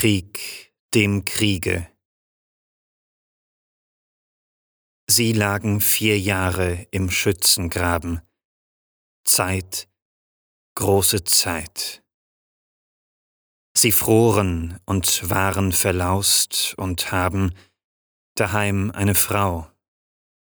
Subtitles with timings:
[0.00, 1.90] Krieg dem Kriege.
[5.10, 8.20] Sie lagen vier Jahre im Schützengraben.
[9.24, 9.88] Zeit,
[10.76, 12.04] große Zeit.
[13.76, 17.52] Sie froren und waren verlaust und haben
[18.36, 19.68] daheim eine Frau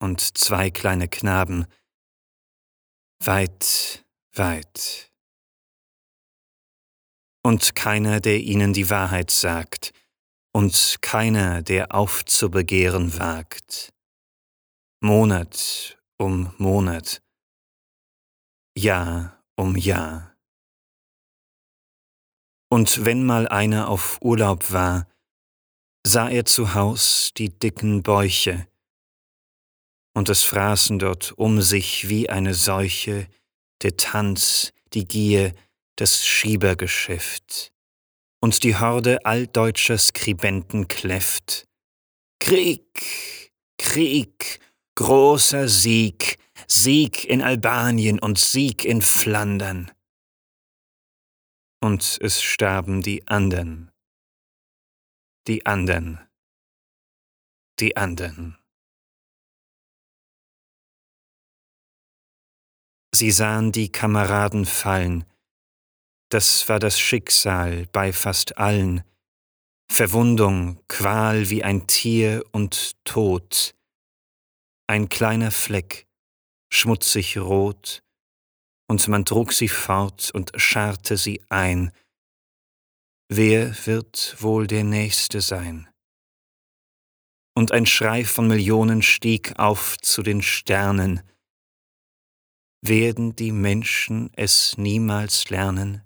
[0.00, 1.66] und zwei kleine Knaben,
[3.20, 5.13] weit, weit
[7.44, 9.92] und keiner, der ihnen die Wahrheit sagt,
[10.52, 13.92] und keiner, der aufzubegehren wagt.
[15.00, 17.22] Monat um Monat,
[18.76, 20.34] Jahr um Jahr.
[22.70, 25.06] Und wenn mal einer auf Urlaub war,
[26.06, 28.66] sah er zu Haus die dicken Bäuche,
[30.16, 33.26] und es fraßen dort um sich wie eine Seuche
[33.82, 35.52] der Tanz, die Gier,
[35.96, 37.72] das Schiebergeschäft
[38.40, 41.66] und die Horde alldeutscher Skribenten kläfft.
[42.40, 44.60] Krieg, Krieg,
[44.96, 49.90] großer Sieg, Sieg in Albanien und Sieg in Flandern.
[51.80, 53.90] Und es starben die andern,
[55.46, 56.26] die andern,
[57.78, 58.58] die andern.
[63.14, 65.24] Sie sahen die Kameraden fallen,
[66.34, 69.04] das war das Schicksal bei fast allen,
[69.88, 73.76] Verwundung, Qual wie ein Tier und Tod,
[74.88, 76.08] ein kleiner Fleck,
[76.72, 78.02] schmutzig rot,
[78.90, 81.92] und man trug sie fort und scharrte sie ein.
[83.28, 85.88] Wer wird wohl der Nächste sein?
[87.56, 91.22] Und ein Schrei von Millionen stieg auf zu den Sternen.
[92.82, 96.03] Werden die Menschen es niemals lernen?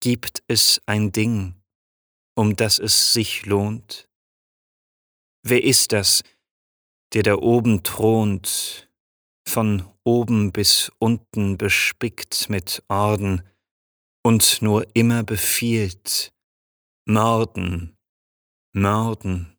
[0.00, 1.54] Gibt es ein Ding,
[2.36, 4.08] um das es sich lohnt?
[5.42, 6.22] Wer ist das,
[7.12, 8.90] der da oben thront,
[9.48, 13.42] von oben bis unten bespickt mit Orden
[14.22, 16.32] und nur immer befiehlt,
[17.06, 17.96] Morden,
[18.74, 19.56] Morden.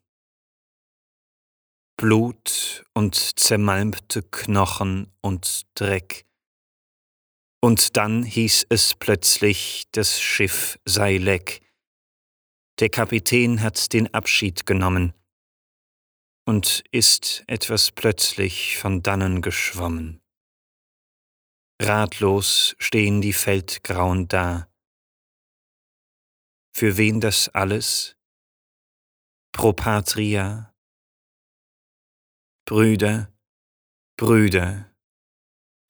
[1.99, 6.27] Blut und zermalmte Knochen und Dreck,
[7.67, 11.61] und dann hieß es plötzlich, das Schiff sei leck.
[12.79, 15.13] Der Kapitän hat den Abschied genommen
[16.45, 20.21] und ist etwas plötzlich von dannen geschwommen.
[21.81, 24.71] Ratlos stehen die Feldgrauen da.
[26.73, 28.15] Für wen das alles?
[29.51, 30.73] Pro Patria?
[32.65, 33.37] Brüder,
[34.15, 34.95] Brüder,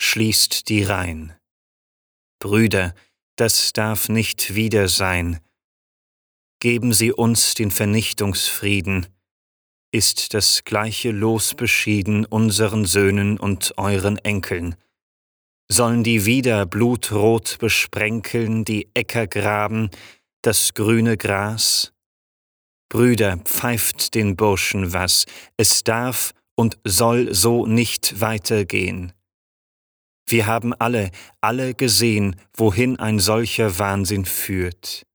[0.02, 1.37] schließt die Reihen.
[2.40, 2.94] Brüder,
[3.36, 5.40] das darf nicht wieder sein.
[6.60, 9.08] Geben Sie uns den Vernichtungsfrieden.
[9.92, 14.76] Ist das gleiche Los beschieden unseren Söhnen und euren Enkeln?
[15.70, 19.90] Sollen die wieder blutrot besprenkeln, die Äcker graben,
[20.42, 21.94] das grüne Gras?
[22.90, 25.26] Brüder, pfeift den Burschen was,
[25.58, 29.14] es darf und soll so nicht weitergehen.
[30.30, 35.08] Wir haben alle, alle gesehen, wohin ein solcher Wahnsinn führt.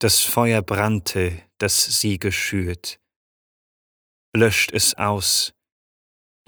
[0.00, 3.00] Das Feuer brannte, das sie geschürt.
[4.36, 5.54] Löscht es aus.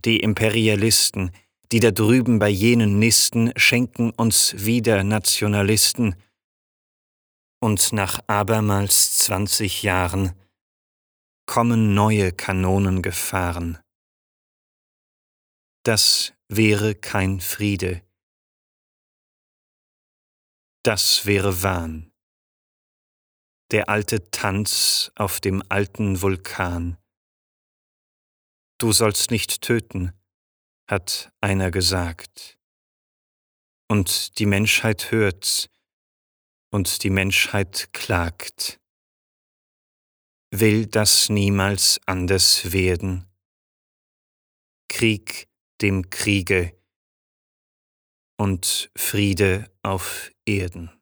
[0.04, 1.30] Die Imperialisten,
[1.72, 6.16] die da drüben bei jenen nisten, schenken uns wieder Nationalisten.
[7.60, 10.34] Und nach abermals zwanzig Jahren
[11.46, 13.78] kommen neue Kanonen gefahren.
[15.82, 18.02] Das wäre kein Friede.
[20.82, 22.12] Das wäre Wahn.
[23.72, 26.96] Der alte Tanz auf dem alten Vulkan.
[28.78, 30.12] Du sollst nicht töten,
[30.88, 32.58] hat einer gesagt.
[33.88, 35.68] Und die Menschheit hört's,
[36.70, 38.80] und die Menschheit klagt.
[40.52, 43.26] Will das niemals anders werden?
[44.88, 45.48] Krieg
[45.82, 46.72] dem Kriege
[48.38, 50.95] und Friede auf Erden.